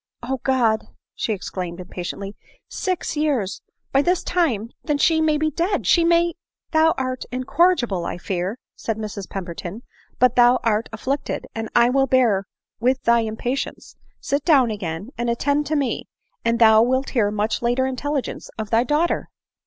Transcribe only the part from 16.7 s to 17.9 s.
wilt hear much later